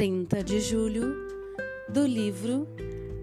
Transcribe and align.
Leitura 0.00 0.42
de 0.42 0.60
julho 0.60 1.14
do 1.86 2.06
livro 2.06 2.66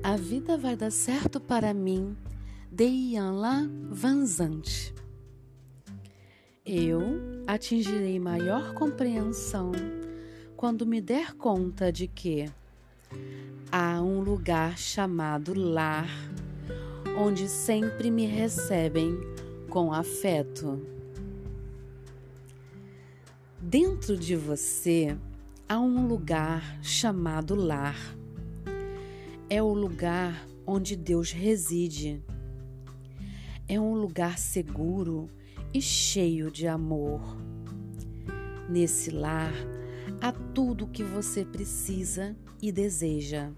A 0.04 0.16
Vida 0.16 0.56
Vai 0.56 0.76
Dar 0.76 0.92
Certo 0.92 1.40
para 1.40 1.74
Mim, 1.74 2.16
de 2.72 2.86
Ianla 2.86 3.68
Vanzante. 3.90 4.94
Eu 6.64 7.02
atingirei 7.48 8.20
maior 8.20 8.76
compreensão 8.76 9.72
quando 10.56 10.86
me 10.86 11.02
der 11.02 11.34
conta 11.34 11.92
de 11.92 12.08
que 12.08 12.48
há 13.72 14.00
um 14.00 14.22
lugar 14.22 14.78
chamado 14.78 15.56
lar, 15.56 16.08
onde 17.18 17.50
sempre 17.50 18.12
me 18.12 18.28
recebem 18.28 19.18
com 19.68 19.92
afeto. 19.92 20.80
Dentro 23.60 24.16
de 24.16 24.36
você 24.36 25.18
há 25.70 25.80
um 25.80 26.08
lugar 26.08 26.80
chamado 26.82 27.54
lar. 27.54 27.98
É 29.50 29.62
o 29.62 29.74
lugar 29.74 30.48
onde 30.66 30.96
Deus 30.96 31.32
reside. 31.32 32.24
É 33.68 33.80
um 33.80 33.94
lugar 33.94 34.38
seguro 34.38 35.30
e 35.74 35.82
cheio 35.82 36.50
de 36.50 36.68
amor. 36.68 37.22
Nesse 38.70 39.12
lar 39.12 39.52
há 40.22 40.32
tudo 40.32 40.86
o 40.86 40.88
que 40.88 41.04
você 41.04 41.44
precisa 41.44 42.36
e 42.62 42.72
deseja. 42.72 43.52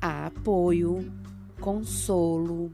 Há 0.00 0.26
apoio, 0.26 1.12
consolo, 1.60 2.70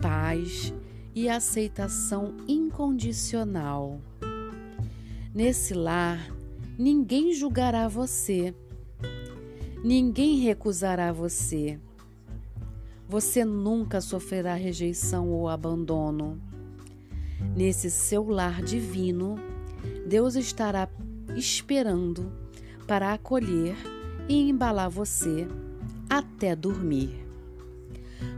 paz 0.00 0.72
e 1.14 1.28
aceitação 1.28 2.34
incondicional. 2.48 4.00
Nesse 5.34 5.74
lar, 5.74 6.39
ninguém 6.80 7.34
julgará 7.34 7.86
você, 7.88 8.54
ninguém 9.84 10.38
recusará 10.38 11.12
você. 11.12 11.78
Você 13.06 13.44
nunca 13.44 14.00
sofrerá 14.00 14.54
rejeição 14.54 15.28
ou 15.28 15.46
abandono. 15.46 16.40
Nesse 17.54 17.90
seu 17.90 18.26
lar 18.30 18.62
divino, 18.62 19.34
Deus 20.06 20.36
estará 20.36 20.88
esperando 21.36 22.32
para 22.86 23.12
acolher 23.12 23.76
e 24.26 24.48
embalar 24.48 24.88
você 24.88 25.46
até 26.08 26.56
dormir. 26.56 27.26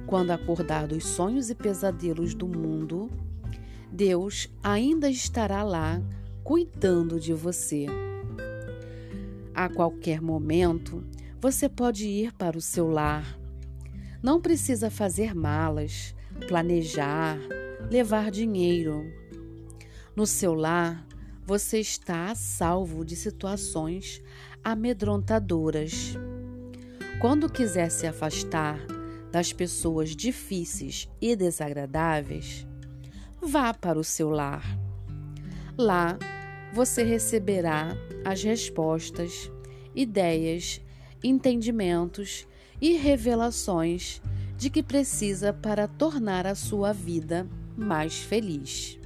Quando 0.05 0.33
acordar 0.33 0.89
dos 0.89 1.05
sonhos 1.05 1.49
e 1.49 1.55
pesadelos 1.55 2.35
do 2.35 2.49
mundo, 2.49 3.09
Deus 3.89 4.49
ainda 4.65 5.09
estará 5.09 5.63
lá 5.63 6.03
cuidando 6.43 7.21
de 7.21 7.33
você. 7.33 7.87
A 9.55 9.69
qualquer 9.69 10.21
momento, 10.21 11.05
você 11.41 11.69
pode 11.69 12.07
ir 12.07 12.33
para 12.33 12.57
o 12.57 12.61
seu 12.61 12.89
lar. 12.89 13.39
Não 14.23 14.41
precisa 14.41 14.91
fazer 14.91 15.35
malas, 15.35 16.15
planejar, 16.49 17.39
levar 17.91 18.31
dinheiro. 18.31 19.05
No 20.17 20.27
seu 20.27 20.55
lar, 20.55 21.07
você 21.45 21.81
está 21.81 22.31
a 22.31 22.35
salvo 22.35 23.05
de 23.05 23.15
situações 23.15 24.23
amedrontadoras. 24.65 26.15
Quando 27.21 27.51
quiser 27.51 27.91
se 27.91 28.07
afastar 28.07 28.79
das 29.31 29.53
pessoas 29.53 30.17
difíceis 30.17 31.11
e 31.21 31.37
desagradáveis, 31.37 32.67
vá 33.41 33.75
para 33.75 33.99
o 33.99 34.05
seu 34.05 34.31
lar. 34.31 34.65
Lá 35.77 36.19
você 36.73 37.03
receberá 37.03 37.97
as 38.25 38.43
respostas, 38.43 39.51
ideias, 39.95 40.81
entendimentos 41.23 42.47
e 42.81 42.97
revelações 42.97 44.23
de 44.57 44.71
que 44.71 44.83
precisa 44.83 45.53
para 45.53 45.87
tornar 45.87 46.47
a 46.47 46.55
sua 46.55 46.93
vida 46.93 47.47
mais 47.77 48.19
feliz. 48.19 48.99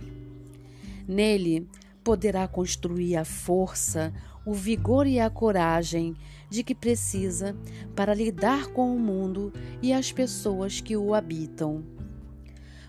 Nele 1.09 1.69
poderá 2.05 2.47
construir 2.47 3.17
a 3.17 3.25
força, 3.25 4.13
o 4.45 4.55
vigor 4.55 5.07
e 5.07 5.19
a 5.19 5.29
coragem 5.29 6.15
de 6.49 6.63
que 6.63 6.75
precisa 6.75 7.57
para 7.97 8.15
lidar 8.15 8.69
com 8.69 8.95
o 8.95 8.99
mundo 8.99 9.53
e 9.83 9.93
as 9.93 10.13
pessoas 10.13 10.81
que 10.81 10.97
o 10.97 11.15
habitam. 11.15 11.96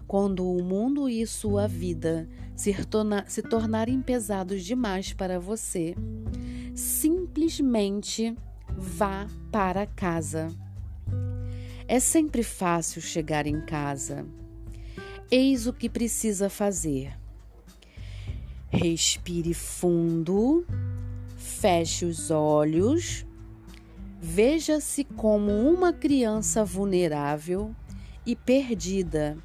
Quando 0.07 0.49
o 0.49 0.63
mundo 0.63 1.09
e 1.09 1.27
sua 1.27 1.67
vida 1.67 2.29
se, 2.55 2.73
torna, 2.85 3.25
se 3.27 3.41
tornarem 3.41 4.01
pesados 4.01 4.63
demais 4.63 5.11
para 5.11 5.37
você, 5.37 5.95
simplesmente 6.73 8.33
vá 8.69 9.27
para 9.51 9.85
casa. 9.85 10.47
É 11.89 11.99
sempre 11.99 12.41
fácil 12.41 13.01
chegar 13.01 13.45
em 13.45 13.59
casa. 13.65 14.25
Eis 15.29 15.67
o 15.67 15.73
que 15.73 15.89
precisa 15.89 16.49
fazer. 16.49 17.13
Respire 18.69 19.53
fundo, 19.53 20.65
feche 21.35 22.05
os 22.05 22.31
olhos, 22.31 23.25
veja-se 24.21 25.03
como 25.03 25.51
uma 25.51 25.91
criança 25.91 26.63
vulnerável 26.63 27.75
e 28.25 28.35
perdida. 28.37 29.37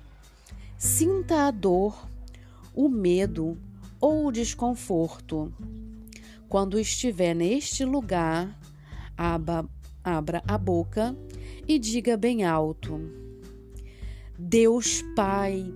Sinta 0.84 1.46
a 1.46 1.52
dor 1.52 2.10
o 2.74 2.88
medo 2.88 3.56
ou 4.00 4.26
o 4.26 4.32
desconforto. 4.32 5.54
Quando 6.48 6.76
estiver 6.76 7.34
neste 7.36 7.84
lugar, 7.84 8.58
aba, 9.16 9.64
abra 10.02 10.42
a 10.44 10.58
boca 10.58 11.16
e 11.68 11.78
diga 11.78 12.16
bem 12.16 12.42
alto: 12.42 13.00
Deus 14.36 15.04
Pai, 15.14 15.72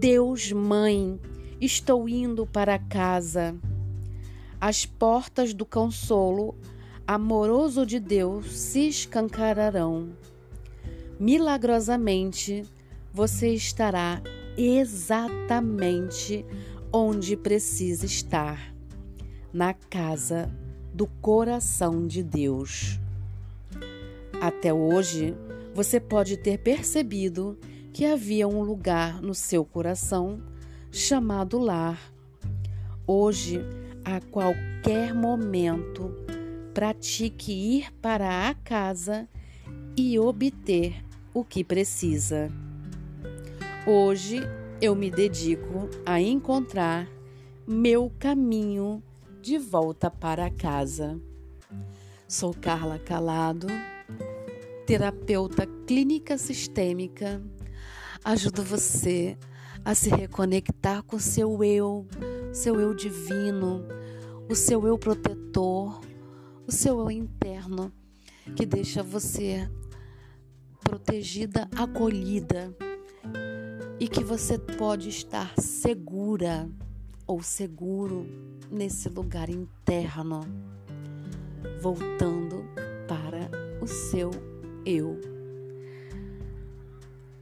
Deus 0.00 0.50
Mãe, 0.50 1.20
estou 1.60 2.08
indo 2.08 2.44
para 2.44 2.80
casa. 2.80 3.54
As 4.60 4.84
portas 4.84 5.54
do 5.54 5.64
consolo 5.64 6.56
amoroso 7.06 7.86
de 7.86 8.00
Deus 8.00 8.58
se 8.58 8.88
escancararão. 8.88 10.08
Milagrosamente, 11.20 12.64
você 13.12 13.52
estará 13.52 14.22
exatamente 14.56 16.46
onde 16.92 17.36
precisa 17.36 18.06
estar 18.06 18.74
na 19.52 19.74
casa 19.74 20.50
do 20.94 21.06
coração 21.06 22.06
de 22.06 22.22
Deus. 22.22 22.98
Até 24.40 24.72
hoje, 24.72 25.34
você 25.74 26.00
pode 26.00 26.36
ter 26.36 26.58
percebido 26.58 27.58
que 27.92 28.06
havia 28.06 28.48
um 28.48 28.62
lugar 28.62 29.20
no 29.20 29.34
seu 29.34 29.64
coração 29.64 30.42
chamado 30.90 31.58
lar. 31.58 32.00
Hoje, 33.06 33.60
a 34.04 34.20
qualquer 34.20 35.14
momento, 35.14 36.14
pratique 36.72 37.52
ir 37.52 37.92
para 38.00 38.48
a 38.48 38.54
casa 38.54 39.28
e 39.96 40.18
obter 40.18 41.04
o 41.34 41.44
que 41.44 41.62
precisa. 41.62 42.50
Hoje 43.84 44.38
eu 44.80 44.94
me 44.94 45.10
dedico 45.10 45.90
a 46.06 46.20
encontrar 46.20 47.08
meu 47.66 48.12
caminho 48.16 49.02
de 49.40 49.58
volta 49.58 50.08
para 50.08 50.48
casa. 50.48 51.20
Sou 52.28 52.54
Carla 52.54 52.96
Calado, 53.00 53.66
terapeuta 54.86 55.66
clínica 55.84 56.38
sistêmica. 56.38 57.42
Ajudo 58.24 58.62
você 58.62 59.36
a 59.84 59.96
se 59.96 60.10
reconectar 60.10 61.02
com 61.02 61.18
seu 61.18 61.64
eu, 61.64 62.06
seu 62.52 62.78
eu 62.78 62.94
divino, 62.94 63.84
o 64.48 64.54
seu 64.54 64.86
eu 64.86 64.96
protetor, 64.96 66.00
o 66.68 66.70
seu 66.70 67.00
eu 67.00 67.10
interno 67.10 67.92
que 68.54 68.64
deixa 68.64 69.02
você 69.02 69.68
protegida, 70.84 71.68
acolhida 71.76 72.72
e 74.02 74.08
que 74.08 74.24
você 74.24 74.58
pode 74.58 75.08
estar 75.08 75.54
segura 75.60 76.68
ou 77.24 77.40
seguro 77.40 78.26
nesse 78.68 79.08
lugar 79.08 79.48
interno, 79.48 80.40
voltando 81.80 82.64
para 83.06 83.48
o 83.80 83.86
seu 83.86 84.32
eu. 84.84 85.20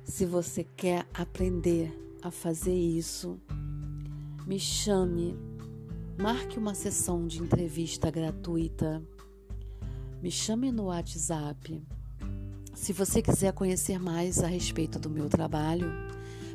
Se 0.05 0.27
você 0.27 0.62
quer 0.77 1.07
aprender 1.15 1.99
a 2.21 2.31
fazer 2.31 2.77
isso, 2.77 3.41
me 4.47 4.61
chame, 4.61 5.39
marque 6.21 6.59
uma 6.59 6.75
sessão 6.75 7.27
de 7.27 7.43
entrevista 7.43 8.11
gratuita, 8.11 9.03
me 10.21 10.31
chame 10.31 10.71
no 10.71 10.89
WhatsApp. 10.89 11.83
Se 12.75 12.93
você 12.93 13.23
quiser 13.23 13.55
conhecer 13.55 13.99
mais 13.99 14.45
a 14.45 14.47
respeito 14.47 14.99
do 14.99 15.09
meu 15.09 15.27
trabalho, 15.27 15.91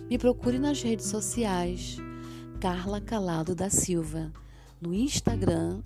me 0.09 0.17
procure 0.19 0.59
nas 0.59 0.81
redes 0.83 1.07
sociais 1.07 1.97
Carla 2.59 3.01
Calado 3.01 3.55
da 3.55 3.69
Silva, 3.71 4.31
no 4.79 4.93
Instagram 4.93 5.81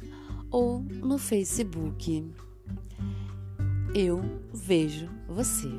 ou 0.51 0.81
no 0.81 1.17
Facebook. 1.17 2.29
Eu 3.95 4.21
vejo 4.53 5.09
você. 5.27 5.69